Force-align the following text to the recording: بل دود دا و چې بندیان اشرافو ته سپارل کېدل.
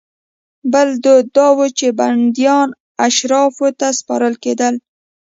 بل 0.73 0.89
دود 1.03 1.25
دا 1.37 1.47
و 1.57 1.59
چې 1.77 1.87
بندیان 1.99 2.69
اشرافو 3.07 3.67
ته 3.79 3.87
سپارل 3.99 4.35
کېدل. 4.43 4.75